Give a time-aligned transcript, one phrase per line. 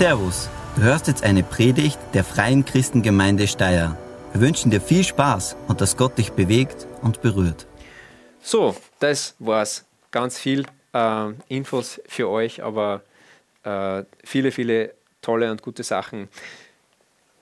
[0.00, 3.98] Servus, du hörst jetzt eine Predigt der Freien Christengemeinde Steyr.
[4.32, 7.66] Wir wünschen dir viel Spaß und dass Gott dich bewegt und berührt.
[8.40, 9.84] So, das war's.
[10.10, 13.02] Ganz viel äh, Infos für euch, aber
[13.62, 16.30] äh, viele, viele tolle und gute Sachen.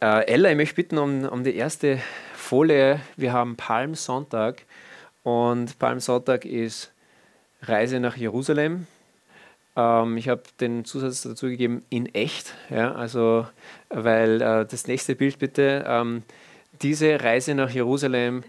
[0.00, 2.00] Äh, Ella, ich möchte bitten um, um die erste
[2.34, 2.98] Folie.
[3.16, 4.62] Wir haben Palmsonntag
[5.22, 6.90] und Palmsonntag ist
[7.62, 8.88] Reise nach Jerusalem.
[9.78, 12.52] Ähm, ich habe den Zusatz dazu gegeben, in echt.
[12.68, 13.46] Ja, also,
[13.88, 15.84] weil äh, das nächste Bild bitte.
[15.86, 16.24] Ähm,
[16.82, 18.42] diese Reise nach Jerusalem,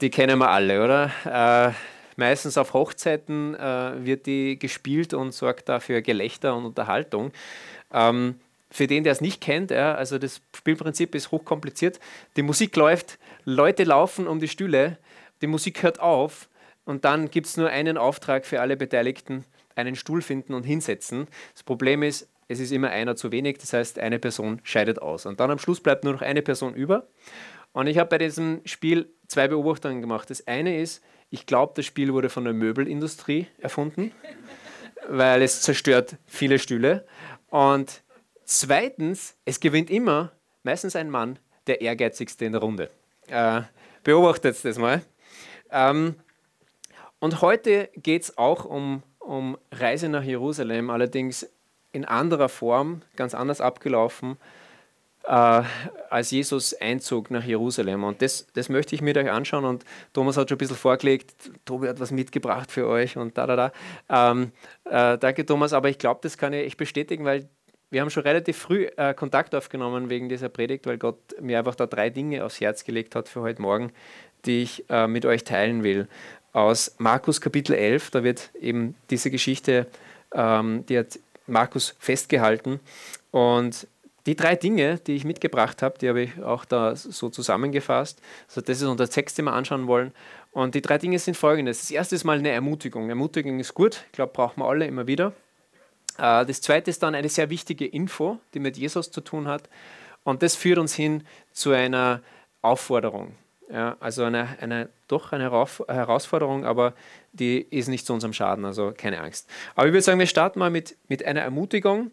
[0.00, 1.10] die kennen wir alle, oder?
[1.24, 1.72] Äh,
[2.16, 7.32] meistens auf Hochzeiten äh, wird die gespielt und sorgt dafür Gelächter und Unterhaltung.
[7.92, 8.36] Ähm,
[8.70, 12.00] für den, der es nicht kennt, ja, also das Spielprinzip ist hochkompliziert.
[12.36, 14.98] Die Musik läuft, Leute laufen um die Stühle,
[15.42, 16.48] die Musik hört auf
[16.84, 21.26] und dann gibt es nur einen Auftrag für alle Beteiligten einen Stuhl finden und hinsetzen.
[21.52, 25.26] Das Problem ist, es ist immer einer zu wenig, das heißt, eine Person scheidet aus.
[25.26, 27.06] Und dann am Schluss bleibt nur noch eine Person über.
[27.72, 30.30] Und ich habe bei diesem Spiel zwei Beobachtungen gemacht.
[30.30, 34.12] Das eine ist, ich glaube, das Spiel wurde von der Möbelindustrie erfunden,
[35.08, 37.06] weil es zerstört viele Stühle.
[37.48, 38.02] Und
[38.44, 40.32] zweitens, es gewinnt immer
[40.62, 42.90] meistens ein Mann, der ehrgeizigste in der Runde.
[43.28, 43.62] Äh,
[44.02, 45.02] beobachtet das mal.
[45.70, 46.16] Ähm,
[47.18, 51.48] und heute geht es auch um um Reise nach Jerusalem, allerdings
[51.92, 54.36] in anderer Form, ganz anders abgelaufen,
[55.24, 55.62] äh,
[56.10, 58.04] als Jesus Einzug nach Jerusalem.
[58.04, 59.64] Und das, das möchte ich mit euch anschauen.
[59.64, 63.46] Und Thomas hat schon ein bisschen vorgelegt, Tobi hat was mitgebracht für euch und da,
[63.46, 63.72] da, da.
[64.32, 64.52] Ähm,
[64.84, 67.48] äh, danke, Thomas, aber ich glaube, das kann ich echt bestätigen, weil
[67.90, 71.76] wir haben schon relativ früh äh, Kontakt aufgenommen wegen dieser Predigt, weil Gott mir einfach
[71.76, 73.92] da drei Dinge aufs Herz gelegt hat für heute Morgen,
[74.46, 76.08] die ich äh, mit euch teilen will
[76.54, 78.10] aus Markus Kapitel 11.
[78.12, 79.86] Da wird eben diese Geschichte,
[80.32, 82.80] ähm, die hat Markus festgehalten.
[83.30, 83.86] Und
[84.26, 88.22] die drei Dinge, die ich mitgebracht habe, die habe ich auch da so zusammengefasst.
[88.48, 90.12] Also das ist unser Text, den wir anschauen wollen.
[90.52, 91.80] Und die drei Dinge sind folgendes.
[91.80, 93.10] Das erste ist mal eine Ermutigung.
[93.10, 95.32] Ermutigung ist gut, ich glaube, brauchen wir alle immer wieder.
[96.16, 99.68] Äh, das zweite ist dann eine sehr wichtige Info, die mit Jesus zu tun hat.
[100.22, 102.22] Und das führt uns hin zu einer
[102.62, 103.34] Aufforderung.
[103.74, 106.94] Ja, also eine, eine, doch eine Herausforderung, aber
[107.32, 109.50] die ist nicht zu unserem Schaden, also keine Angst.
[109.74, 112.12] Aber ich würde sagen, wir starten mal mit, mit einer Ermutigung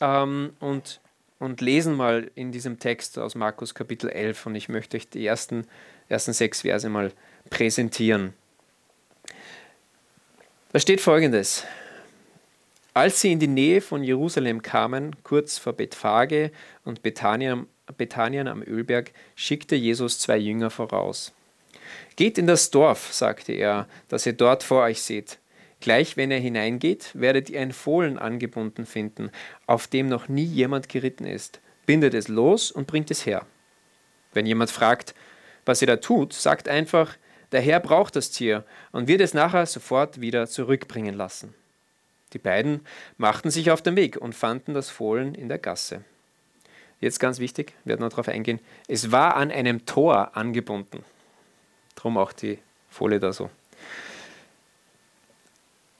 [0.00, 1.00] ähm, und,
[1.38, 5.24] und lesen mal in diesem Text aus Markus Kapitel 11 und ich möchte euch die
[5.24, 5.68] ersten,
[6.08, 7.12] ersten sechs Verse mal
[7.50, 8.32] präsentieren.
[10.72, 11.62] Da steht folgendes.
[12.94, 16.50] Als sie in die Nähe von Jerusalem kamen, kurz vor Bethphage
[16.84, 21.32] und Bethanien Bethanien am Ölberg schickte Jesus zwei Jünger voraus.
[22.16, 25.38] Geht in das Dorf, sagte er, das ihr dort vor euch seht.
[25.80, 29.30] Gleich wenn ihr hineingeht, werdet ihr ein Fohlen angebunden finden,
[29.66, 31.60] auf dem noch nie jemand geritten ist.
[31.84, 33.46] Bindet es los und bringt es her.
[34.32, 35.14] Wenn jemand fragt,
[35.64, 37.16] was ihr da tut, sagt einfach,
[37.52, 41.54] der Herr braucht das Tier und wird es nachher sofort wieder zurückbringen lassen.
[42.32, 42.80] Die beiden
[43.18, 46.04] machten sich auf den Weg und fanden das Fohlen in der Gasse.
[47.00, 48.60] Jetzt ganz wichtig, werden noch darauf eingehen.
[48.88, 51.04] Es war an einem Tor angebunden.
[51.94, 52.58] Drum auch die
[52.88, 53.50] Folie da so.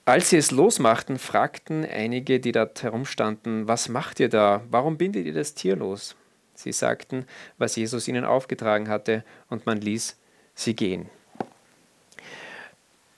[0.04, 4.62] Als sie es losmachten, fragten einige, die dort herumstanden, was macht ihr da?
[4.70, 6.14] Warum bindet ihr das Tier los?
[6.54, 7.26] Sie sagten,
[7.58, 10.16] was Jesus ihnen aufgetragen hatte, und man ließ
[10.54, 11.10] sie gehen.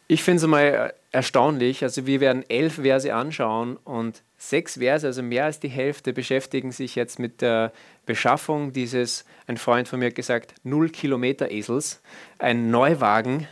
[0.09, 1.83] Ich finde es mal erstaunlich.
[1.83, 6.73] Also wir werden elf Verse anschauen und sechs Verse, also mehr als die Hälfte, beschäftigen
[6.73, 7.73] sich jetzt mit der
[8.07, 12.01] Beschaffung dieses, ein Freund von mir hat gesagt, null Kilometer Esels,
[12.39, 13.47] ein Neuwagen.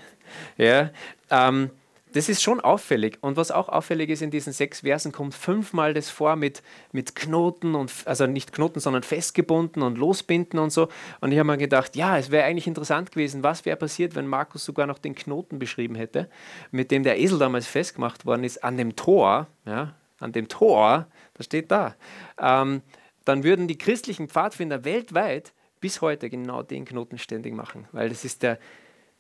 [0.59, 0.91] Ja,
[1.31, 1.71] ähm,
[2.16, 3.19] das ist schon auffällig.
[3.21, 7.15] Und was auch auffällig ist, in diesen sechs Versen kommt fünfmal das vor mit, mit
[7.15, 10.88] Knoten und also nicht Knoten, sondern festgebunden und losbinden und so.
[11.21, 14.26] Und ich habe mir gedacht, ja, es wäre eigentlich interessant gewesen, was wäre passiert, wenn
[14.26, 16.31] Markus sogar noch den Knoten beschrieben hätte,
[16.71, 21.08] mit dem der Esel damals festgemacht worden ist, an dem Tor, ja, an dem Tor,
[21.35, 21.96] das steht da.
[22.40, 22.81] Ähm,
[23.26, 28.25] dann würden die christlichen Pfadfinder weltweit bis heute genau den Knoten ständig machen, weil das
[28.25, 28.58] ist der,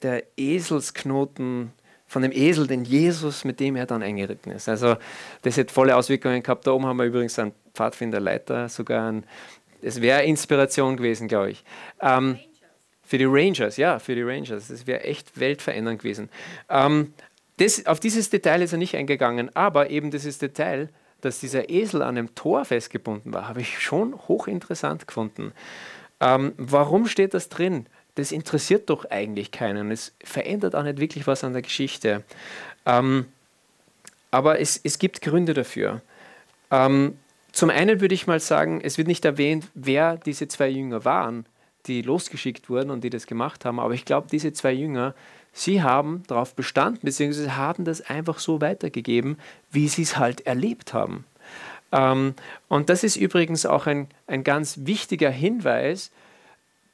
[0.00, 1.72] der Eselsknoten
[2.06, 4.68] von dem Esel, den Jesus, mit dem er dann eingeritten ist.
[4.68, 4.96] Also
[5.42, 6.66] das hätte volle Auswirkungen gehabt.
[6.66, 9.24] Da oben haben wir übrigens einen Pfadfinderleiter, sogar ein,
[9.82, 11.64] es wäre Inspiration gewesen, glaube ich.
[12.00, 12.38] Ähm,
[13.02, 14.68] für die Rangers, ja, für die Rangers.
[14.68, 16.28] Das wäre echt weltverändernd gewesen.
[16.68, 17.12] Ähm,
[17.58, 20.88] das, auf dieses Detail ist er nicht eingegangen, aber eben dieses Detail,
[21.20, 25.52] dass dieser Esel an einem Tor festgebunden war, habe ich schon hochinteressant gefunden.
[26.20, 27.86] Ähm, warum steht das drin?
[28.16, 29.90] Das interessiert doch eigentlich keinen.
[29.90, 32.24] Es verändert auch nicht wirklich was an der Geschichte.
[32.84, 33.26] Ähm,
[34.30, 36.02] aber es, es gibt Gründe dafür.
[36.70, 37.16] Ähm,
[37.52, 41.46] zum einen würde ich mal sagen, es wird nicht erwähnt, wer diese zwei Jünger waren,
[41.86, 45.14] die losgeschickt wurden und die das gemacht haben, aber ich glaube, diese zwei Jünger,
[45.52, 49.38] sie haben darauf bestanden, beziehungsweise haben das einfach so weitergegeben,
[49.70, 51.24] wie sie es halt erlebt haben.
[51.92, 52.34] Ähm,
[52.68, 56.10] und das ist übrigens auch ein, ein ganz wichtiger Hinweis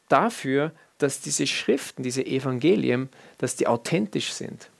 [0.08, 3.08] dafür, dass diese Schriften, diese Evangelien,
[3.38, 4.70] dass die authentisch sind.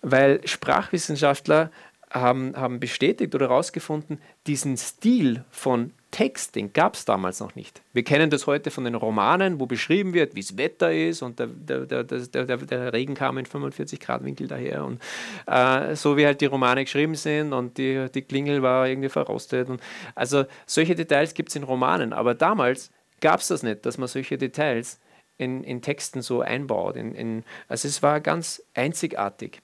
[0.00, 1.70] Weil Sprachwissenschaftler
[2.10, 7.80] haben, haben bestätigt oder herausgefunden, diesen Stil von Text, den gab es damals noch nicht.
[7.94, 11.38] Wir kennen das heute von den Romanen, wo beschrieben wird, wie es Wetter ist und
[11.38, 15.00] der, der, der, der, Regen kam in 45 Grad Winkel daher und
[15.46, 19.70] äh, so wie halt die Romane geschrieben sind und die, die Klingel war irgendwie verrostet.
[19.70, 19.80] Und,
[20.14, 22.90] also solche Details gibt es in Romanen, aber damals
[23.22, 25.00] gab es das nicht, dass man solche Details
[25.42, 26.96] in, in Texten so einbaut.
[26.96, 29.60] In, in, also es war ganz einzigartig.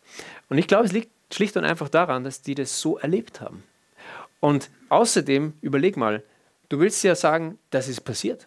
[0.49, 3.63] Und ich glaube, es liegt schlicht und einfach daran, dass die das so erlebt haben.
[4.41, 6.23] Und außerdem, überleg mal,
[6.69, 8.47] du willst ja sagen, das ist passiert.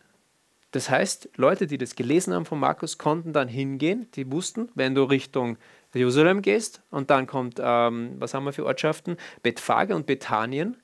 [0.72, 4.96] Das heißt, Leute, die das gelesen haben von Markus, konnten dann hingehen, die wussten, wenn
[4.96, 5.58] du Richtung
[5.94, 9.18] Jerusalem gehst und dann kommt, ähm, was haben wir für Ortschaften?
[9.44, 10.78] Bethphage und Bethanien.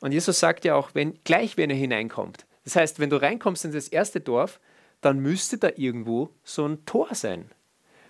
[0.00, 2.46] Und Jesus sagt ja auch, wenn, gleich wenn er hineinkommt.
[2.64, 4.58] Das heißt, wenn du reinkommst in das erste Dorf,
[5.00, 7.50] dann müsste da irgendwo so ein Tor sein.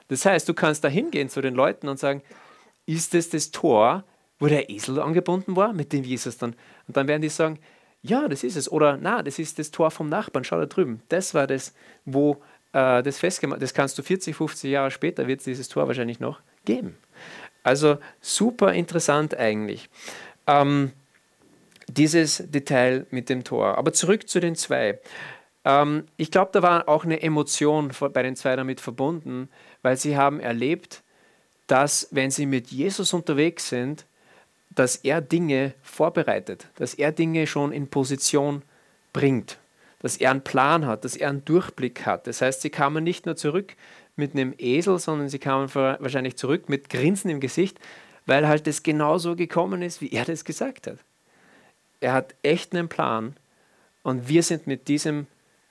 [0.09, 2.23] Das heißt, du kannst da hingehen zu den Leuten und sagen,
[2.87, 4.05] ist es das Tor,
[4.39, 6.55] wo der Esel angebunden war, mit dem Jesus dann.
[6.87, 7.59] Und dann werden die sagen,
[8.03, 8.71] ja, das ist es.
[8.71, 11.03] Oder na, das ist das Tor vom Nachbarn, schau da drüben.
[11.09, 11.75] Das war das,
[12.05, 12.43] wo
[12.73, 16.21] äh, das festgemacht Das kannst du 40, 50 Jahre später, wird es dieses Tor wahrscheinlich
[16.21, 16.97] noch geben.
[17.63, 19.89] Also super interessant eigentlich.
[20.47, 20.93] Ähm,
[21.89, 23.79] dieses Detail mit dem Tor.
[23.79, 25.01] Aber zurück zu den zwei.
[25.67, 29.51] Ähm, ich glaube, da war auch eine Emotion bei den zwei damit verbunden,
[29.83, 31.03] weil sie haben erlebt,
[31.67, 34.07] dass wenn sie mit Jesus unterwegs sind,
[34.71, 38.63] dass er Dinge vorbereitet, dass er Dinge schon in Position
[39.13, 39.59] bringt,
[40.01, 42.27] dass er einen Plan hat, dass er einen Durchblick hat.
[42.27, 43.75] Das heißt, sie kamen nicht nur zurück
[44.15, 47.81] mit einem Esel, sondern sie kamen wahrscheinlich zurück mit Grinsen im Gesicht,
[48.27, 50.99] weil halt das genauso gekommen ist, wie er das gesagt hat.
[52.01, 53.37] Er hat echt einen Plan
[54.03, 55.27] und wir sind mit diesem,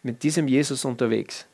[0.06, 1.48] mit diesem Jesus unterwegs.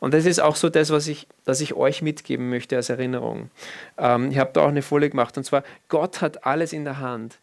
[0.00, 3.50] Und das ist auch so das, was ich, was ich euch mitgeben möchte als Erinnerung.
[3.96, 6.98] Ähm, ich habe da auch eine Folie gemacht und zwar, Gott hat alles in der
[6.98, 7.38] Hand.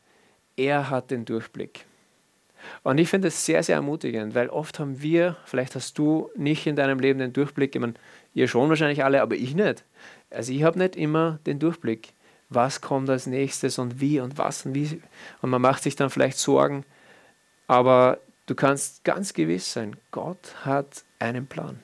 [0.57, 1.86] Er hat den Durchblick.
[2.83, 6.68] Und ich finde es sehr, sehr ermutigend, weil oft haben wir, vielleicht hast du nicht
[6.68, 7.95] in deinem Leben den Durchblick, ich meine,
[8.33, 9.83] ihr schon wahrscheinlich alle, aber ich nicht.
[10.30, 12.13] Also ich habe nicht immer den Durchblick,
[12.50, 15.01] was kommt als nächstes und wie und was und wie.
[15.42, 16.86] Und man macht sich dann vielleicht Sorgen,
[17.68, 18.19] aber
[18.51, 21.80] du kannst ganz gewiss sein, Gott hat einen Plan.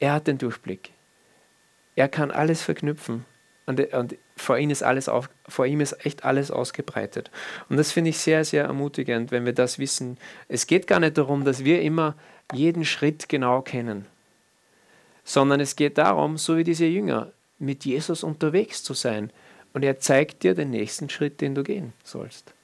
[0.00, 0.92] Er hat den Durchblick.
[1.94, 3.26] Er kann alles verknüpfen.
[3.66, 7.30] Und, und vor, ihm ist alles auf, vor ihm ist echt alles ausgebreitet.
[7.68, 10.16] Und das finde ich sehr, sehr ermutigend, wenn wir das wissen.
[10.48, 12.16] Es geht gar nicht darum, dass wir immer
[12.54, 14.06] jeden Schritt genau kennen,
[15.22, 19.30] sondern es geht darum, so wie diese Jünger, mit Jesus unterwegs zu sein.
[19.74, 22.54] Und er zeigt dir den nächsten Schritt, den du gehen sollst.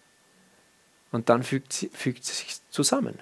[1.10, 3.18] Und dann fügt, fügt es sich zusammen.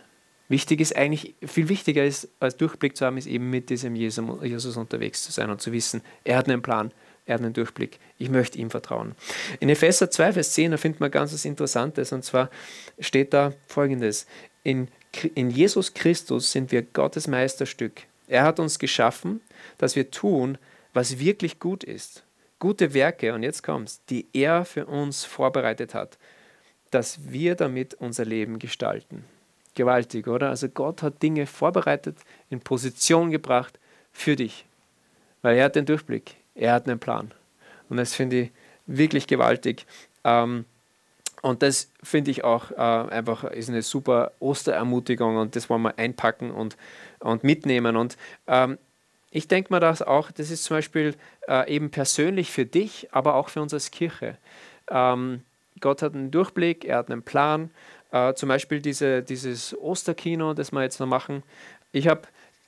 [0.49, 4.77] Wichtig ist eigentlich, viel wichtiger ist, als Durchblick zu haben, ist eben mit diesem Jesus
[4.77, 6.93] unterwegs zu sein und zu wissen, er hat einen Plan,
[7.25, 9.17] er hat einen Durchblick, ich möchte ihm vertrauen.
[9.59, 12.51] In Epheser 2, Vers 10, da findet man ganz was Interessantes und zwar
[13.01, 14.29] steht da folgendes:
[14.63, 14.87] in,
[15.35, 18.03] in Jesus Christus sind wir Gottes Meisterstück.
[18.29, 19.41] Er hat uns geschaffen,
[19.79, 20.59] dass wir tun,
[20.93, 22.23] was wirklich gut ist.
[22.59, 26.19] Gute Werke, und jetzt kommt's, die er für uns vorbereitet hat,
[26.91, 29.25] dass wir damit unser Leben gestalten.
[29.75, 30.49] Gewaltig, oder?
[30.51, 32.17] Also Gott hat Dinge vorbereitet,
[32.49, 33.79] in Position gebracht
[34.13, 34.65] für dich.
[35.43, 37.33] Weil er hat den Durchblick, er hat einen Plan.
[37.89, 38.51] Und das finde ich
[38.87, 39.87] wirklich gewaltig.
[40.25, 40.65] Ähm,
[41.43, 45.99] und das finde ich auch äh, einfach ist eine super Osterermutigung und das wollen wir
[45.99, 46.77] einpacken und,
[47.21, 47.97] und mitnehmen.
[47.97, 48.17] Und
[48.47, 48.79] ähm,
[49.31, 51.15] ich denke mir das auch, das ist zum Beispiel
[51.47, 54.39] äh, eben persönlich für dich, aber auch für uns als Kirche.
[54.91, 55.43] Ähm,
[55.81, 57.71] Gott hat einen Durchblick, er hat einen Plan
[58.13, 61.43] äh, zum Beispiel diese, dieses Osterkino, das wir jetzt noch machen.
[61.93, 62.23] Ich habe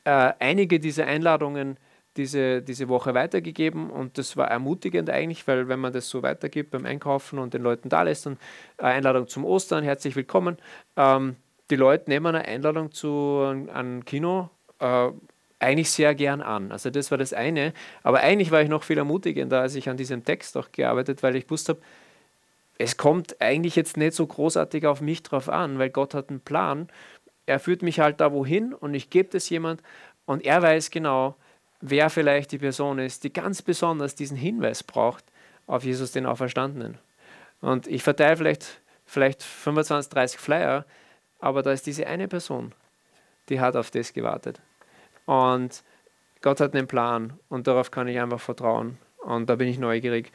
[0.05, 1.77] äh, einige dieser Einladungen
[2.17, 6.73] diese, diese Woche weitergegeben und das war ermutigend eigentlich, weil wenn man das so weitergibt
[6.73, 8.39] beim Einkaufen und den Leuten da lässt, dann
[8.77, 10.57] eine Einladung zum Ostern, herzlich willkommen.
[10.97, 11.37] Ähm,
[11.71, 14.51] die Leute nehmen eine Einladung zu einem Kino
[14.81, 15.11] äh,
[15.61, 16.73] eigentlich sehr gern an.
[16.73, 17.73] Also das war das eine.
[18.03, 21.37] Aber eigentlich war ich noch viel ermutigender, als ich an diesem Text auch gearbeitet, weil
[21.37, 21.81] ich gewusst habe,
[22.79, 26.41] es kommt eigentlich jetzt nicht so großartig auf mich drauf an, weil Gott hat einen
[26.41, 26.89] Plan.
[27.45, 29.83] Er führt mich halt da wohin und ich gebe das jemand
[30.27, 31.35] und er weiß genau,
[31.81, 35.25] wer vielleicht die Person ist, die ganz besonders diesen Hinweis braucht
[35.67, 36.99] auf Jesus den Auferstandenen.
[37.61, 40.85] Und ich verteile vielleicht vielleicht 25, 30 Flyer,
[41.41, 42.75] aber da ist diese eine Person,
[43.49, 44.61] die hat auf das gewartet.
[45.27, 45.83] Und
[46.43, 48.99] Gott hat einen Plan und darauf kann ich einfach vertrauen.
[49.19, 50.31] Und da bin ich neugierig,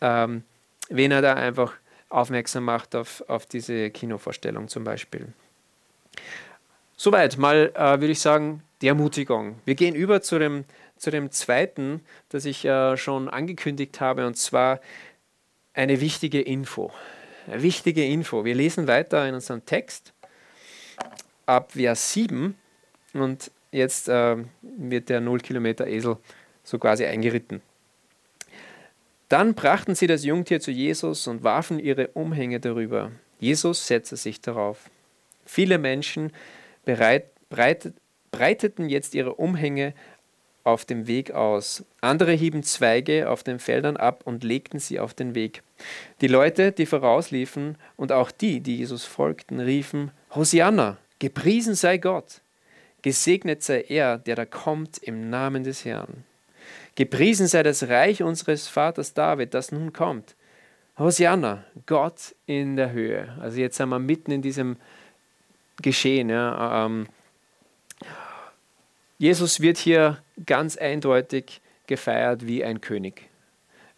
[0.00, 0.44] ähm,
[0.88, 1.72] wen er da einfach
[2.08, 5.32] aufmerksam macht auf, auf diese Kinovorstellung zum Beispiel.
[6.96, 9.60] Soweit mal, äh, würde ich sagen, die Ermutigung.
[9.64, 10.64] Wir gehen über zu dem,
[10.96, 14.80] zu dem zweiten, das ich äh, schon angekündigt habe, und zwar
[15.74, 16.90] eine wichtige Info.
[17.46, 18.44] Eine wichtige Info.
[18.44, 20.14] Wir lesen weiter in unserem Text
[21.44, 22.56] ab Vers 7
[23.12, 26.16] und jetzt äh, wird der 0 Kilometer Esel
[26.64, 27.62] so quasi eingeritten.
[29.28, 33.10] Dann brachten sie das Jungtier zu Jesus und warfen ihre Umhänge darüber.
[33.40, 34.88] Jesus setzte sich darauf.
[35.44, 36.32] Viele Menschen
[36.84, 37.92] bereit, breit,
[38.30, 39.94] breiteten jetzt ihre Umhänge
[40.66, 41.84] auf dem Weg aus.
[42.00, 45.62] Andere hieben Zweige auf den Feldern ab und legten sie auf den Weg.
[46.20, 52.40] Die Leute, die vorausliefen und auch die, die Jesus folgten, riefen, Hosianna, gepriesen sei Gott,
[53.02, 56.24] gesegnet sei er, der da kommt im Namen des Herrn.
[56.96, 60.34] Gepriesen sei das Reich unseres Vaters David, das nun kommt.
[60.98, 63.36] Hosianna, Gott in der Höhe.
[63.40, 64.76] Also jetzt sind wir mitten in diesem
[65.82, 66.30] Geschehen.
[66.30, 66.86] Ja.
[66.86, 67.06] Ähm,
[69.18, 73.28] Jesus wird hier ganz eindeutig gefeiert wie ein König.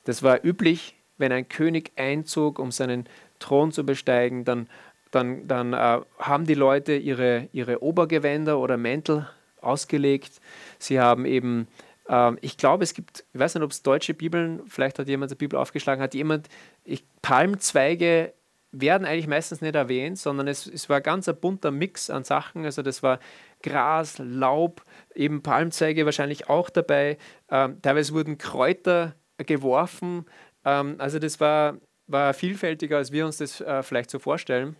[0.05, 4.69] Das war üblich, wenn ein König einzog, um seinen Thron zu besteigen, dann,
[5.11, 9.29] dann, dann äh, haben die Leute ihre, ihre Obergewänder oder Mäntel
[9.61, 10.41] ausgelegt.
[10.79, 11.69] Sie haben eben,
[12.09, 15.31] äh, ich glaube, es gibt, ich weiß nicht, ob es deutsche Bibeln, vielleicht hat jemand
[15.31, 16.49] die Bibel aufgeschlagen, hat jemand
[16.85, 18.33] ich, Palmzweige
[18.71, 22.65] werden eigentlich meistens nicht erwähnt, sondern es, es war ganz ein bunter Mix an Sachen.
[22.65, 23.19] Also das war
[23.63, 24.85] Gras, Laub,
[25.15, 27.17] eben Palmzweige wahrscheinlich auch dabei.
[27.51, 30.27] Ähm, teilweise wurden Kräuter geworfen.
[30.65, 34.77] Ähm, also das war, war vielfältiger, als wir uns das äh, vielleicht so vorstellen.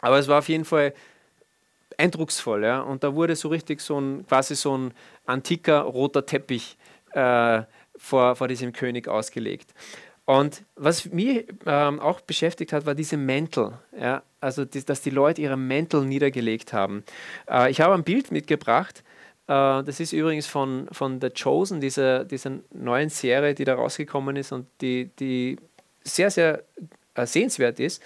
[0.00, 0.94] Aber es war auf jeden Fall
[2.02, 2.64] eindrucksvoll.
[2.64, 2.80] Ja?
[2.80, 4.92] Und da wurde so richtig so ein, quasi so ein
[5.26, 6.76] antiker roter Teppich
[7.12, 7.62] äh,
[7.96, 9.72] vor, vor diesem König ausgelegt.
[10.24, 13.72] Und was mich ähm, auch beschäftigt hat, war diese Mäntel.
[13.98, 14.22] Ja?
[14.40, 17.04] Also, die, dass die Leute ihre Mäntel niedergelegt haben.
[17.48, 19.02] Äh, ich habe ein Bild mitgebracht.
[19.46, 24.36] Äh, das ist übrigens von, von The Chosen, dieser, dieser neuen Serie, die da rausgekommen
[24.36, 25.58] ist und die, die
[26.04, 26.62] sehr, sehr
[27.14, 28.02] äh, sehenswert ist.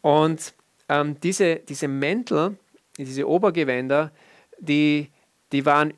[0.00, 0.54] Und
[0.88, 2.56] ähm, diese, diese Mäntel,
[3.04, 4.12] diese Obergewänder,
[4.58, 5.10] die,
[5.52, 5.94] die waren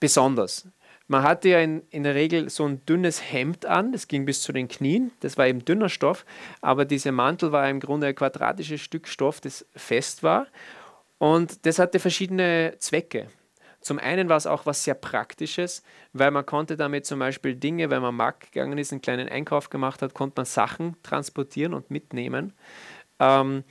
[0.00, 0.66] besonders.
[1.10, 4.42] Man hatte ja in, in der Regel so ein dünnes Hemd an, das ging bis
[4.42, 6.26] zu den Knien, das war eben dünner Stoff,
[6.60, 10.46] aber dieser Mantel war im Grunde ein quadratisches Stück Stoff, das fest war
[11.16, 13.28] und das hatte verschiedene Zwecke.
[13.80, 17.88] Zum einen war es auch was sehr Praktisches, weil man konnte damit zum Beispiel Dinge,
[17.90, 21.90] wenn man Markt gegangen ist, einen kleinen Einkauf gemacht hat, konnte man Sachen transportieren und
[21.90, 22.52] mitnehmen.
[23.20, 23.64] Ähm,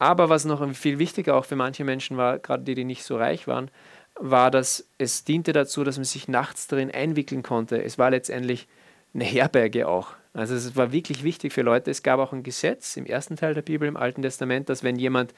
[0.00, 3.16] aber was noch viel wichtiger auch für manche Menschen war, gerade die, die nicht so
[3.16, 3.70] reich waren,
[4.14, 7.82] war, dass es diente dazu, dass man sich nachts darin einwickeln konnte.
[7.82, 8.66] Es war letztendlich
[9.14, 10.14] eine Herberge auch.
[10.32, 11.90] Also es war wirklich wichtig für Leute.
[11.90, 14.96] Es gab auch ein Gesetz im ersten Teil der Bibel, im Alten Testament, dass wenn
[14.96, 15.34] jemand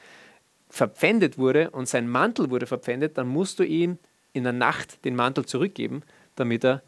[0.69, 3.97] verpfändet wurde und sein Mantel wurde verpfändet, dann musst du ihm
[4.31, 6.03] in der Nacht den Mantel zurückgeben,
[6.35, 6.81] damit er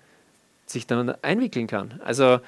[0.65, 1.99] sich dann einwickeln kann.
[2.05, 2.39] Also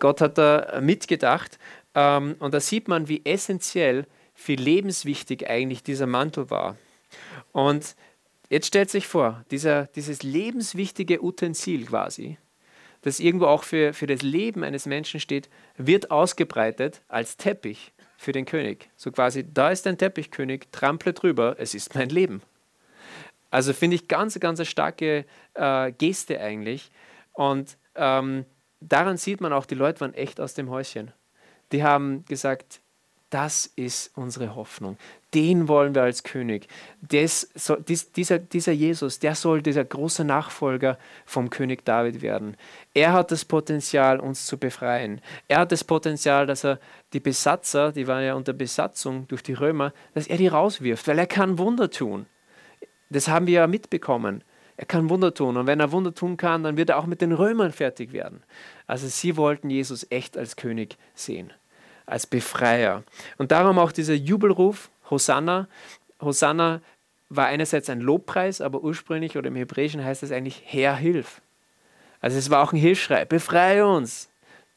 [0.00, 1.58] Gott hat da mitgedacht
[1.94, 4.06] ähm, und da sieht man, wie essentiell,
[4.44, 6.76] wie lebenswichtig eigentlich dieser Mantel war.
[7.52, 7.96] Und
[8.48, 12.38] Jetzt stellt sich vor, dieser, dieses lebenswichtige Utensil quasi,
[13.02, 18.32] das irgendwo auch für, für das Leben eines Menschen steht, wird ausgebreitet als Teppich für
[18.32, 18.88] den König.
[18.96, 22.40] So quasi, da ist ein Teppichkönig, trample drüber, es ist mein Leben.
[23.50, 25.24] Also finde ich ganz, ganz starke
[25.54, 26.90] äh, Geste eigentlich.
[27.32, 28.44] Und ähm,
[28.80, 31.12] daran sieht man auch, die Leute waren echt aus dem Häuschen.
[31.72, 32.80] Die haben gesagt,
[33.30, 34.96] das ist unsere Hoffnung.
[35.34, 36.68] Den wollen wir als König.
[37.02, 37.48] Das,
[37.88, 42.56] dieser, dieser Jesus, der soll dieser große Nachfolger vom König David werden.
[42.94, 45.20] Er hat das Potenzial, uns zu befreien.
[45.48, 46.78] Er hat das Potenzial, dass er
[47.12, 51.18] die Besatzer, die waren ja unter Besatzung durch die Römer, dass er die rauswirft, weil
[51.18, 52.26] er kann Wunder tun.
[53.10, 54.44] Das haben wir ja mitbekommen.
[54.76, 55.56] Er kann Wunder tun.
[55.56, 58.42] Und wenn er Wunder tun kann, dann wird er auch mit den Römern fertig werden.
[58.86, 61.52] Also sie wollten Jesus echt als König sehen
[62.06, 63.02] als Befreier.
[63.36, 65.68] Und darum auch dieser Jubelruf, Hosanna.
[66.20, 66.80] Hosanna
[67.28, 71.42] war einerseits ein Lobpreis, aber ursprünglich oder im Hebräischen heißt es eigentlich Herr, hilf.
[72.20, 74.30] Also es war auch ein Hilfsschrei, befreie uns,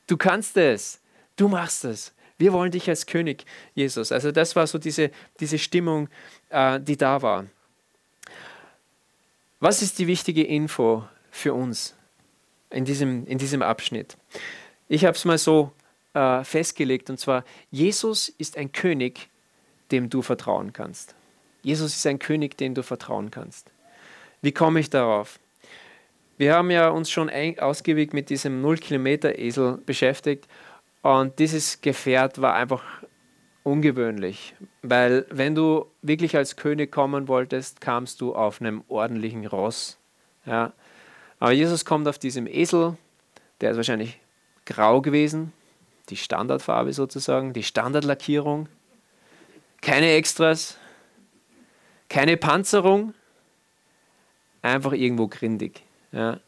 [0.07, 0.99] du kannst es,
[1.35, 2.13] du machst es.
[2.37, 3.45] Wir wollen dich als König,
[3.75, 4.11] Jesus.
[4.11, 6.09] Also das war so diese, diese Stimmung,
[6.49, 7.45] äh, die da war.
[9.59, 11.95] Was ist die wichtige Info für uns
[12.69, 14.15] in diesem, in diesem Abschnitt?
[14.87, 15.73] Ich habe es mal so
[16.13, 19.29] äh, festgelegt, und zwar, Jesus ist ein König,
[19.91, 21.15] dem du vertrauen kannst.
[21.61, 23.71] Jesus ist ein König, dem du vertrauen kannst.
[24.41, 25.39] Wie komme ich darauf?
[26.37, 30.47] Wir haben ja uns schon ausgiebig mit diesem 0-Kilometer-Esel beschäftigt
[31.01, 32.83] und dieses Gefährt war einfach
[33.63, 39.97] ungewöhnlich, weil wenn du wirklich als König kommen wolltest, kamst du auf einem ordentlichen Ross.
[40.45, 40.71] Ja.
[41.39, 42.97] Aber Jesus kommt auf diesem Esel,
[43.61, 44.19] der ist wahrscheinlich
[44.65, 45.51] grau gewesen,
[46.09, 48.67] die Standardfarbe sozusagen, die Standardlackierung,
[49.81, 50.77] keine Extras,
[52.09, 53.13] keine Panzerung,
[54.61, 55.83] einfach irgendwo grindig.
[56.11, 56.39] Ja.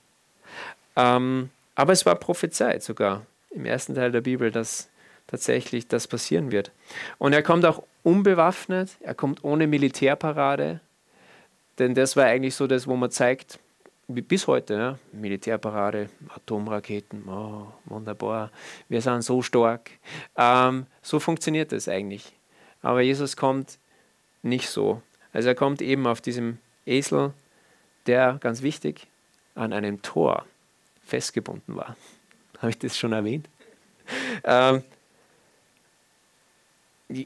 [0.95, 4.89] Ähm, aber es war prophezeit sogar im ersten Teil der Bibel, dass
[5.27, 6.71] tatsächlich das passieren wird.
[7.17, 10.81] Und er kommt auch unbewaffnet, er kommt ohne Militärparade,
[11.79, 13.59] denn das war eigentlich so das, wo man zeigt,
[14.13, 18.51] bis heute, ja, Militärparade, Atomraketen, oh, wunderbar,
[18.89, 19.91] wir sind so stark.
[20.35, 22.33] Ähm, so funktioniert das eigentlich.
[22.81, 23.77] Aber Jesus kommt
[24.43, 25.01] nicht so.
[25.33, 27.33] Also er kommt eben auf diesem Esel,
[28.07, 29.07] der, ganz wichtig,
[29.55, 30.45] an einem Tor
[31.05, 31.95] festgebunden war.
[32.59, 33.47] Habe ich das schon erwähnt?
[34.43, 34.83] Ähm,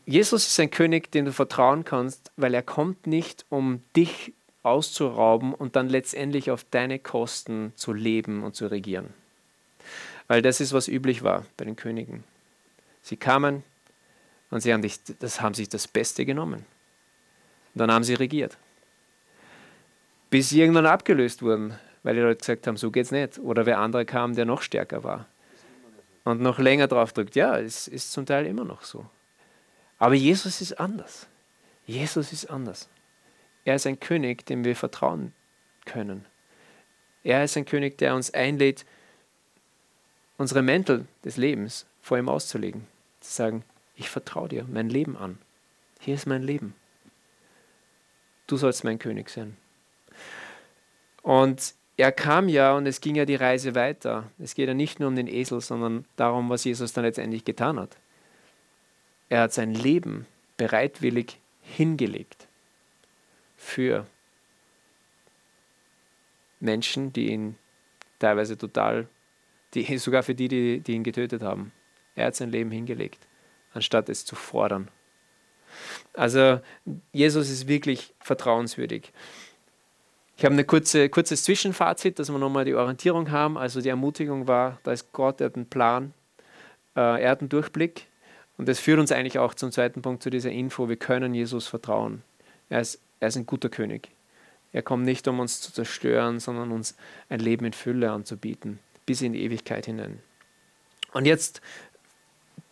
[0.05, 4.33] Jesus ist ein König, dem du vertrauen kannst, weil er kommt nicht, um dich
[4.65, 9.13] auszurauben und dann letztendlich auf deine Kosten zu leben und zu regieren.
[10.27, 12.23] Weil das ist, was üblich war bei den Königen.
[13.01, 13.63] Sie kamen
[14.49, 16.65] und sie haben, dich, das, haben sich das Beste genommen.
[17.73, 18.57] Und dann haben sie regiert.
[20.31, 23.37] Bis sie irgendwann abgelöst wurden, weil die Leute gesagt haben, so geht's nicht.
[23.37, 25.27] Oder wer andere kam, der noch stärker war.
[26.23, 27.35] Und noch länger drauf drückt.
[27.35, 29.05] Ja, es ist zum Teil immer noch so.
[29.99, 31.27] Aber Jesus ist anders.
[31.85, 32.89] Jesus ist anders.
[33.65, 35.33] Er ist ein König, dem wir vertrauen
[35.85, 36.25] können.
[37.23, 38.85] Er ist ein König, der uns einlädt,
[40.37, 42.85] unsere Mäntel des Lebens vor ihm auszulegen.
[43.19, 43.63] Zu sagen,
[43.95, 45.39] ich vertraue dir mein Leben an.
[45.99, 46.75] Hier ist mein Leben.
[48.45, 49.57] Du sollst mein König sein.
[51.23, 54.29] Und er kam ja und es ging ja die Reise weiter.
[54.37, 57.79] Es geht ja nicht nur um den Esel, sondern darum, was Jesus dann letztendlich getan
[57.79, 57.97] hat.
[59.29, 62.47] Er hat sein Leben bereitwillig hingelegt
[63.57, 64.05] für
[66.59, 67.57] Menschen, die ihn
[68.19, 69.07] teilweise total,
[69.73, 71.71] die, sogar für die, die, die ihn getötet haben.
[72.15, 73.27] Er hat sein Leben hingelegt,
[73.73, 74.89] anstatt es zu fordern.
[76.13, 76.61] Also
[77.11, 79.11] Jesus ist wirklich vertrauenswürdig.
[80.37, 83.57] Ich habe ein kurze, kurzes Zwischenfazit, dass wir nochmal die Orientierung haben.
[83.57, 86.13] Also die Ermutigung war, da ist Gott, er hat einen Plan,
[86.95, 88.07] äh, er hat einen Durchblick.
[88.57, 91.67] Und das führt uns eigentlich auch zum zweiten Punkt, zu dieser Info, wir können Jesus
[91.67, 92.21] vertrauen.
[92.69, 94.09] Er ist, er ist ein guter König.
[94.73, 96.95] Er kommt nicht, um uns zu zerstören, sondern uns
[97.29, 100.19] ein Leben in Fülle anzubieten, bis in die Ewigkeit hinein.
[101.13, 101.61] Und jetzt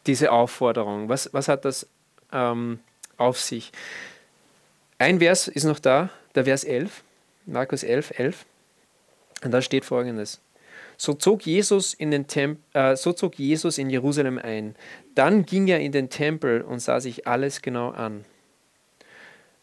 [0.06, 1.10] diese Aufforderung.
[1.10, 1.88] Was, was hat das
[2.32, 2.80] ähm,
[3.18, 3.72] auf sich?
[4.98, 7.04] Ein Vers ist noch da, der Vers 11,
[7.46, 8.46] Markus 11, 11.
[9.44, 10.42] Und da steht folgendes.
[10.98, 14.76] So zog Jesus in den Temp äh, so zog Jesus in Jerusalem ein.
[15.16, 18.26] Dann ging er in den Tempel und sah sich alles genau an.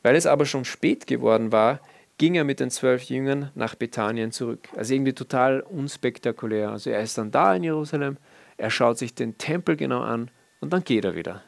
[0.02, 1.80] Weil es aber schon spät geworden war,
[2.18, 4.68] ging er mit den zwölf Jüngern nach Bethanien zurück.
[4.76, 6.70] Also irgendwie total unspektakulär.
[6.70, 8.18] Also er ist dann da in Jerusalem,
[8.56, 11.42] er schaut sich den Tempel genau an und dann geht er wieder.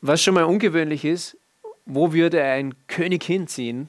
[0.00, 1.36] Was schon mal ungewöhnlich ist,
[1.84, 3.88] wo würde ein König hinziehen,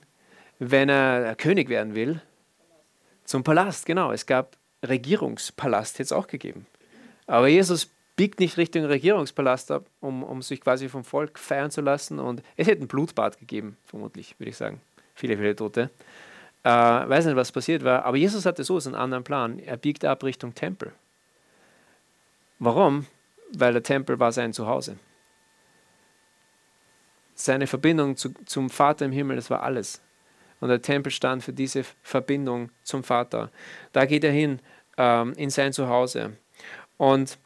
[0.59, 2.21] wenn er König werden will?
[3.23, 4.11] Zum Palast, genau.
[4.11, 6.65] Es gab Regierungspalast, es auch gegeben.
[7.25, 11.79] Aber Jesus biegt nicht Richtung Regierungspalast ab, um, um sich quasi vom Volk feiern zu
[11.79, 12.19] lassen.
[12.19, 14.81] Und es hätte ein Blutbad gegeben, vermutlich, würde ich sagen.
[15.13, 15.89] Viele, viele Tote.
[16.63, 18.03] Äh, weiß nicht, was passiert war.
[18.03, 19.59] Aber Jesus hatte so einen anderen Plan.
[19.59, 20.91] Er biegt ab Richtung Tempel.
[22.59, 23.05] Warum?
[23.53, 24.97] Weil der Tempel war sein Zuhause.
[27.35, 30.01] Seine Verbindung zu, zum Vater im Himmel, das war alles.
[30.59, 33.51] Und der Tempel stand für diese Verbindung zum Vater.
[33.91, 34.59] Da geht er hin
[34.97, 36.35] ähm, in sein Zuhause.
[36.97, 37.37] Und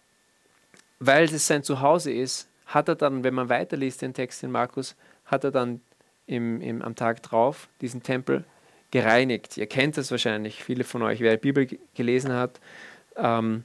[1.02, 4.96] weil es sein Zuhause ist, hat er dann, wenn man weiterliest den Text in Markus,
[5.26, 5.82] hat er dann
[6.28, 8.46] im, im, am Tag drauf diesen Tempel
[8.92, 9.58] gereinigt.
[9.58, 12.62] Ihr kennt das wahrscheinlich, viele von euch, wer die Bibel gelesen hat.
[13.18, 13.64] Ähm,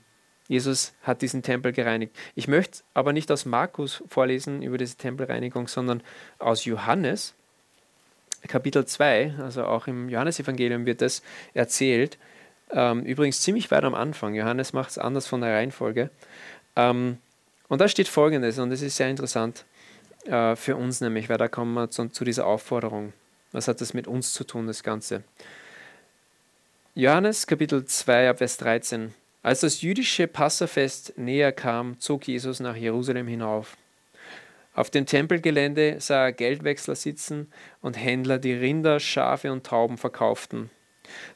[0.49, 2.17] Jesus hat diesen Tempel gereinigt.
[2.35, 6.03] Ich möchte aber nicht aus Markus vorlesen über diese Tempelreinigung, sondern
[6.39, 7.35] aus Johannes.
[8.49, 11.23] Kapitel 2, also auch im Johannesevangelium wird das
[11.53, 12.17] erzählt.
[12.71, 14.35] Ähm, übrigens ziemlich weit am Anfang.
[14.35, 16.11] Johannes macht es anders von der Reihenfolge.
[16.77, 17.19] Ähm,
[17.69, 19.65] und da steht folgendes, und das ist sehr interessant
[20.25, 23.13] äh, für uns nämlich, weil da kommen wir zu, zu dieser Aufforderung.
[23.53, 25.23] Was hat das mit uns zu tun, das Ganze?
[26.95, 29.15] Johannes Kapitel 2, Vers 13.
[29.43, 33.77] Als das jüdische Passafest näher kam, zog Jesus nach Jerusalem hinauf.
[34.75, 37.51] Auf dem Tempelgelände sah er Geldwechsler sitzen
[37.81, 40.71] und Händler, die Rinder, Schafe und Tauben verkauften.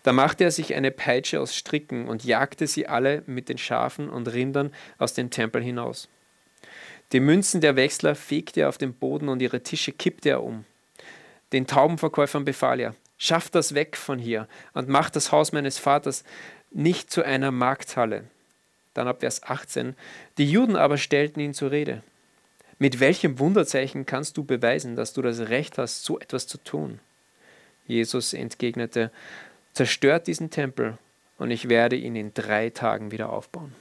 [0.02, 4.10] Da machte er sich eine Peitsche aus Stricken und jagte sie alle mit den Schafen
[4.10, 6.08] und Rindern aus dem Tempel hinaus.
[7.12, 10.64] Die Münzen der Wechsler fegte er auf den Boden und ihre Tische kippte er um.
[11.52, 16.22] Den Taubenverkäufern befahl er, schafft das weg von hier und macht das Haus meines Vaters
[16.70, 18.24] nicht zu einer Markthalle.
[18.94, 19.96] Dann ab Vers 18.
[20.38, 22.02] Die Juden aber stellten ihn zur Rede.
[22.78, 27.00] Mit welchem Wunderzeichen kannst du beweisen, dass du das Recht hast, so etwas zu tun?
[27.86, 29.10] Jesus entgegnete,
[29.72, 30.96] zerstört diesen Tempel
[31.38, 33.74] und ich werde ihn in drei Tagen wieder aufbauen.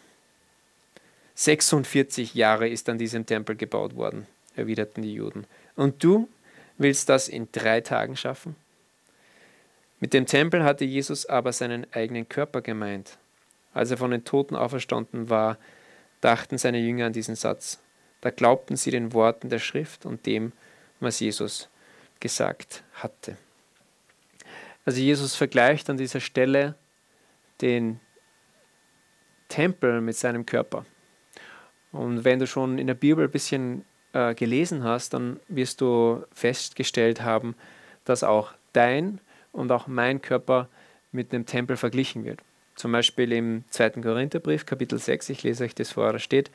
[1.39, 5.47] 46 Jahre ist an diesem Tempel gebaut worden, erwiderten die Juden.
[5.78, 6.28] Und du
[6.78, 8.58] willst das in drei Tagen schaffen?
[10.02, 13.17] Mit dem Tempel hatte Jesus aber seinen eigenen Körper gemeint.
[13.73, 15.58] Als er von den Toten auferstanden war,
[16.19, 17.80] dachten seine Jünger an diesen Satz.
[18.19, 20.52] Da glaubten sie den Worten der Schrift und dem,
[20.99, 21.69] was Jesus
[22.19, 23.38] gesagt hatte.
[24.84, 26.75] Also Jesus vergleicht an dieser Stelle
[27.62, 28.02] den
[29.47, 30.86] Tempel mit seinem Körper.
[31.91, 36.23] Und wenn du schon in der Bibel ein bisschen äh, gelesen hast, dann wirst du
[36.34, 37.56] festgestellt haben,
[38.06, 39.19] dass auch dein
[39.52, 40.67] und auch mein Körper
[41.12, 42.41] mit dem Tempel verglichen wird.
[42.75, 43.89] Zum Beispiel im 2.
[44.02, 46.52] Korintherbrief, Kapitel 6, ich lese euch das vor, da steht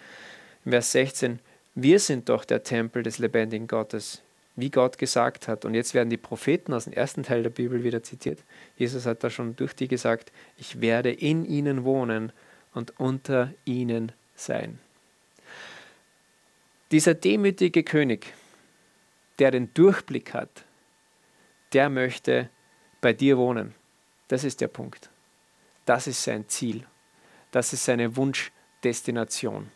[0.65, 1.41] im Vers 16,
[1.75, 4.23] wir sind doch der Tempel des lebendigen Gottes,
[4.57, 5.65] wie Gott gesagt hat.
[5.65, 8.39] Und jetzt werden die Propheten aus dem ersten Teil der Bibel wieder zitiert.
[8.77, 12.33] Jesus hat da schon durch die gesagt, ich werde in ihnen wohnen
[12.73, 14.79] und unter ihnen sein.
[16.95, 18.33] Dieser demütige König,
[19.41, 20.65] der den Durchblick hat,
[21.73, 22.51] der möchte
[23.01, 23.75] bei dir wohnen.
[24.29, 25.11] Das ist der Punkt.
[25.87, 26.87] Das ist sein Ziel.
[27.51, 29.73] Das ist seine Wunschdestination.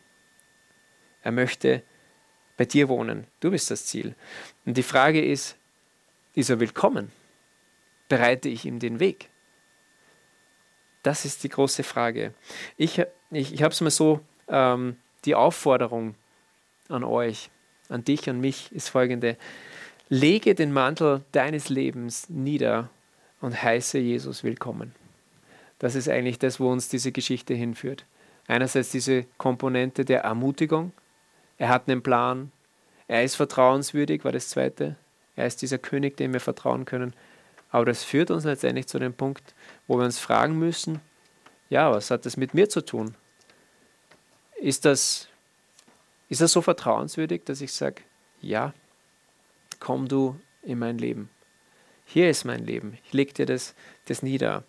[1.22, 1.82] Er möchte
[2.56, 3.26] bei dir wohnen.
[3.40, 4.14] Du bist das Ziel.
[4.64, 5.56] Und die Frage ist,
[6.34, 7.10] ist er willkommen?
[8.08, 9.28] Bereite ich ihm den Weg?
[11.02, 12.32] Das ist die große Frage.
[12.76, 13.02] Ich,
[13.32, 16.14] ich, ich habe es mal so, ähm, die Aufforderung
[16.88, 17.50] an euch,
[17.88, 19.36] an dich, an mich ist folgende.
[20.08, 22.88] Lege den Mantel deines Lebens nieder
[23.40, 24.94] und heiße Jesus willkommen.
[25.78, 28.04] Das ist eigentlich das, wo uns diese Geschichte hinführt.
[28.46, 30.92] Einerseits diese Komponente der Ermutigung,
[31.58, 32.50] er hat einen Plan.
[33.06, 34.96] Er ist vertrauenswürdig, war das Zweite.
[35.36, 37.14] Er ist dieser König, dem wir vertrauen können.
[37.70, 39.54] Aber das führt uns letztendlich zu dem Punkt,
[39.86, 41.00] wo wir uns fragen müssen,
[41.68, 43.14] ja, was hat das mit mir zu tun?
[44.58, 45.28] Ist das,
[46.28, 48.02] ist das so vertrauenswürdig, dass ich sage,
[48.40, 48.74] ja,
[49.80, 51.30] komm du in mein Leben.
[52.04, 52.96] Hier ist mein Leben.
[53.04, 53.74] Ich lege dir das,
[54.06, 54.64] das nieder.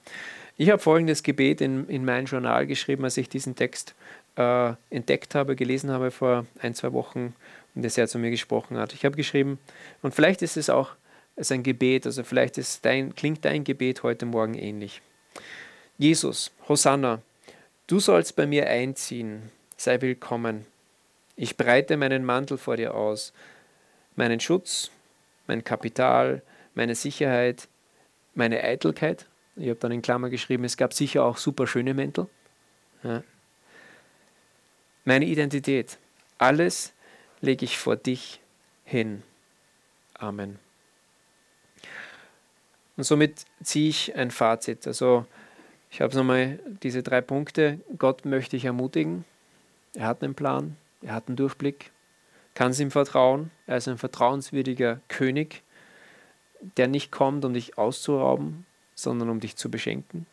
[0.57, 3.95] Ich habe folgendes Gebet in, in mein Journal geschrieben, als ich diesen Text
[4.35, 7.33] äh, entdeckt habe, gelesen habe vor ein, zwei Wochen
[7.75, 8.93] und der sehr zu mir gesprochen hat.
[8.93, 9.59] Ich habe geschrieben,
[10.01, 10.91] und vielleicht ist es auch
[11.49, 15.01] ein Gebet, also vielleicht ist dein, klingt dein Gebet heute Morgen ähnlich.
[15.97, 17.21] Jesus, Hosanna,
[17.87, 19.43] du sollst bei mir einziehen,
[19.77, 20.65] sei willkommen.
[21.41, 23.31] Ich breite meinen Mantel vor dir aus,
[24.17, 24.91] meinen Schutz,
[25.47, 26.41] mein Kapital,
[26.75, 27.69] meine Sicherheit,
[28.35, 29.25] meine Eitelkeit.
[29.55, 32.27] Ich habe dann in Klammer geschrieben, es gab sicher auch super schöne Mäntel.
[33.03, 33.23] Ja,
[35.05, 35.97] meine Identität,
[36.39, 36.91] alles
[37.39, 38.41] lege ich vor dich
[38.83, 39.23] hin.
[40.15, 40.59] Amen.
[42.97, 44.85] Und somit ziehe ich ein Fazit.
[44.87, 45.25] Also
[45.89, 47.79] ich habe nochmal diese drei Punkte.
[47.97, 49.23] Gott möchte ich ermutigen.
[49.93, 51.91] Er hat einen Plan, er hat einen Durchblick,
[52.53, 53.51] kann es ihm vertrauen.
[53.67, 55.63] Er ist ein vertrauenswürdiger König,
[56.77, 60.25] der nicht kommt, um dich auszurauben, sondern um dich zu beschenken.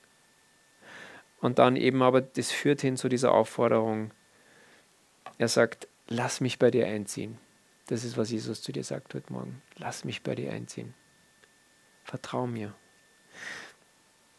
[1.40, 4.10] Und dann eben aber, das führt hin zu dieser Aufforderung,
[5.38, 7.38] er sagt, lass mich bei dir einziehen.
[7.86, 9.62] Das ist, was Jesus zu dir sagt heute Morgen.
[9.76, 10.94] Lass mich bei dir einziehen.
[12.02, 12.74] Vertrau mir.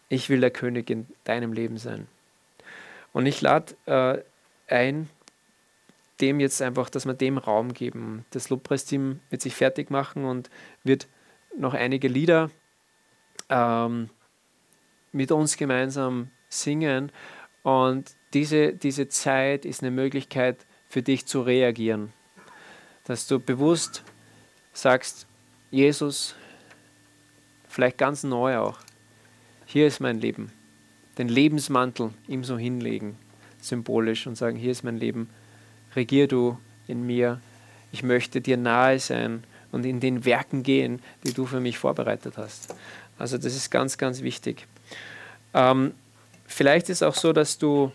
[0.10, 2.08] Ich will der König in deinem Leben sein.
[3.13, 4.22] Und ich lade äh,
[4.74, 5.10] ein,
[6.21, 8.25] dem jetzt einfach, dass wir dem Raum geben.
[8.32, 10.49] Das Lobpreisteam wird sich fertig machen und
[10.84, 11.08] wird
[11.58, 12.49] noch einige Lieder
[13.49, 14.10] ähm,
[15.12, 17.12] mit uns gemeinsam singen.
[17.63, 22.13] Und diese, diese Zeit ist eine Möglichkeit, für dich zu reagieren.
[23.03, 24.03] Dass du bewusst
[24.73, 25.27] sagst,
[25.69, 26.36] Jesus,
[27.67, 28.80] vielleicht ganz neu auch,
[29.65, 30.51] hier ist mein Leben.
[31.17, 33.17] Den Lebensmantel ihm so hinlegen,
[33.60, 35.30] symbolisch, und sagen, hier ist mein Leben,
[35.98, 36.58] regier du
[36.88, 37.42] in mir,
[37.92, 42.38] ich möchte dir nahe sein und in den Werken gehen, die du für mich vorbereitet
[42.38, 42.74] hast.
[43.18, 44.68] Also das ist ganz, ganz wichtig.
[45.54, 45.94] Ähm,
[46.46, 47.92] vielleicht ist auch so, dass du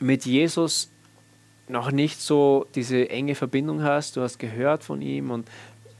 [0.00, 0.90] mit Jesus
[1.68, 5.48] noch nicht so diese enge Verbindung hast, du hast gehört von ihm und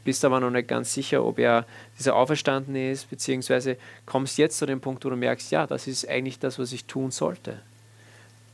[0.03, 1.65] bist aber noch nicht ganz sicher, ob er
[1.97, 6.07] dieser auferstanden ist, beziehungsweise kommst jetzt zu dem Punkt, wo du merkst, ja, das ist
[6.07, 7.59] eigentlich das, was ich tun sollte.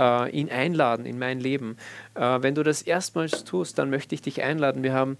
[0.01, 1.77] Äh, ihn einladen in mein Leben.
[2.15, 4.81] Äh, wenn du das erstmals tust, dann möchte ich dich einladen.
[4.81, 5.15] Wir haben,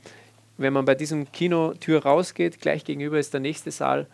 [0.58, 4.08] wenn man bei diesem Kinotür rausgeht, gleich gegenüber ist der nächste Saal.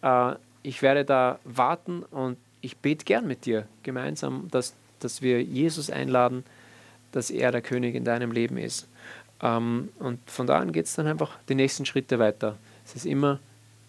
[0.00, 0.32] Äh,
[0.62, 5.90] ich werde da warten und ich bete gern mit dir gemeinsam, dass, dass wir Jesus
[5.90, 6.44] einladen,
[7.12, 8.88] dass er der König in deinem Leben ist.
[9.42, 12.56] Ähm, und von da an geht es dann einfach die nächsten Schritte weiter.
[12.86, 13.40] Es ist immer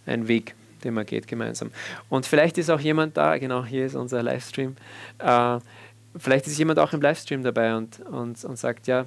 [0.06, 1.72] ein Weg, den man geht gemeinsam.
[2.10, 4.76] Und vielleicht ist auch jemand da, genau hier ist unser Livestream,
[5.20, 5.60] äh,
[6.18, 9.06] vielleicht ist jemand auch im Livestream dabei und, und, und sagt, ja,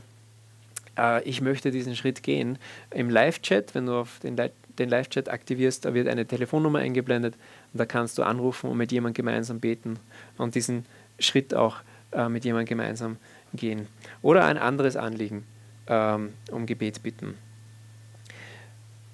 [0.97, 2.59] äh, ich möchte diesen Schritt gehen.
[2.91, 7.35] Im Live-Chat, wenn du auf den, den Live-Chat aktivierst, da wird eine Telefonnummer eingeblendet
[7.73, 9.99] und da kannst du anrufen und mit jemandem gemeinsam beten
[10.37, 10.85] und diesen
[11.19, 11.77] Schritt auch
[12.13, 13.17] äh, mit jemandem gemeinsam
[13.55, 13.87] gehen.
[14.23, 15.45] Oder ein anderes Anliegen
[15.87, 17.37] ähm, um Gebet bitten.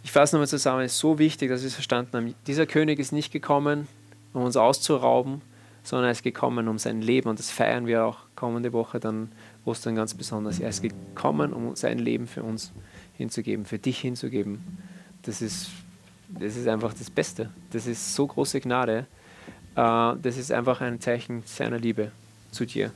[0.03, 2.35] Ich fasse nochmal zusammen, es ist so wichtig, dass wir es verstanden haben.
[2.47, 3.89] Dieser König ist nicht gekommen,
[4.35, 5.41] um uns auszurauben,
[5.85, 9.31] sondern er ist gekommen um sein Leben und das feiern wir auch kommende Woche dann
[9.65, 10.59] Ostern ganz besonders.
[10.59, 12.73] Er ist gekommen, um sein Leben für uns
[13.17, 14.79] hinzugeben, für dich hinzugeben.
[15.23, 15.69] Das ist,
[16.29, 17.51] das ist einfach das Beste.
[17.71, 19.07] Das ist so große Gnade.
[19.77, 22.13] Äh, das ist einfach ein Zeichen seiner Liebe
[22.51, 22.91] zu dir,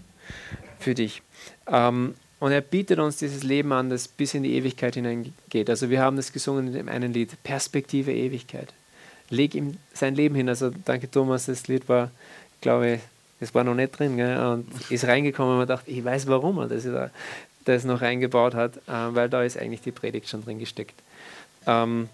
[0.79, 1.23] für dich.
[1.67, 5.69] Ähm, und er bietet uns dieses Leben an, das bis in die Ewigkeit hineingeht.
[5.69, 8.73] Also wir haben das gesungen in dem einen Lied, Perspektive Ewigkeit.
[9.29, 10.49] Leg ihm sein Leben hin.
[10.49, 12.11] Also danke Thomas, das Lied war,
[12.61, 13.01] glaube,
[13.41, 14.39] es war noch nicht drin gell?
[14.39, 17.11] und ist reingekommen und man dachte, ich weiß, warum er das, da,
[17.65, 20.95] das noch reingebaut hat, äh, weil da ist eigentlich die Predigt schon drin gesteckt.
[21.67, 22.09] Ähm,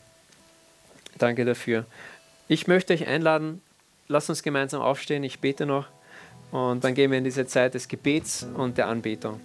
[1.18, 1.85] danke dafür.
[2.48, 3.62] Ich möchte euch einladen,
[4.09, 5.87] lasst uns gemeinsam aufstehen, ich bete noch
[6.50, 9.40] und dann gehen wir in diese Zeit des Gebets und der Anbetung.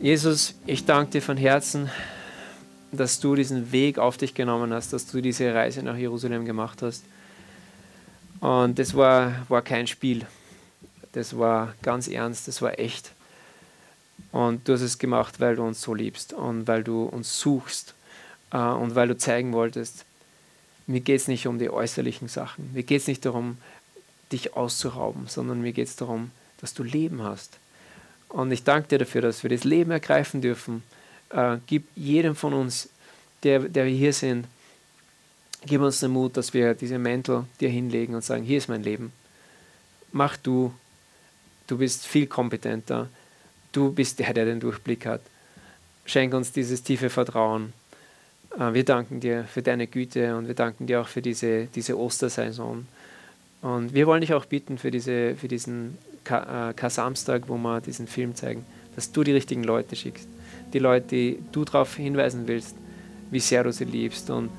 [0.00, 1.90] Jesus, ich danke dir von Herzen,
[2.92, 6.82] dass du diesen Weg auf dich genommen hast, dass du diese Reise nach Jerusalem gemacht
[6.82, 7.04] hast.
[8.40, 10.26] Und das war, war kein Spiel.
[11.12, 13.12] Das war ganz ernst, das war echt.
[14.32, 17.94] Und du hast es gemacht, weil du uns so liebst und weil du uns suchst
[18.52, 20.04] äh, und weil du zeigen wolltest,
[20.86, 22.70] mir geht es nicht um die äußerlichen Sachen.
[22.72, 23.58] Mir geht es nicht darum,
[24.32, 27.58] dich auszurauben, sondern mir geht es darum, dass du Leben hast.
[28.28, 30.82] Und ich danke dir dafür, dass wir das Leben ergreifen dürfen.
[31.30, 32.88] Äh, gib jedem von uns,
[33.42, 34.46] der, der wir hier sind,
[35.66, 38.82] gib uns den Mut, dass wir diese Mäntel dir hinlegen und sagen, hier ist mein
[38.82, 39.12] Leben.
[40.12, 40.72] Mach du,
[41.66, 43.08] du bist viel kompetenter,
[43.72, 45.20] du bist der, der den Durchblick hat.
[46.04, 47.72] Schenk uns dieses tiefe Vertrauen.
[48.58, 51.98] Äh, wir danken dir für deine Güte und wir danken dir auch für diese, diese
[51.98, 52.86] Ostersaison.
[53.62, 58.34] Und wir wollen dich auch bitten für, diese, für diesen K-Samstag, wo wir diesen Film
[58.34, 60.28] zeigen, dass du die richtigen Leute schickst.
[60.72, 62.76] Die Leute, die du darauf hinweisen willst,
[63.30, 64.50] wie sehr du sie liebst und